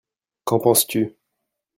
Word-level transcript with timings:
Qu'en 0.45 0.57
penses-tu? 0.59 1.15